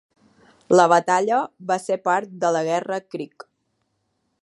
[0.79, 1.41] La batalla
[1.73, 3.51] va ser part de la Guerra Creek.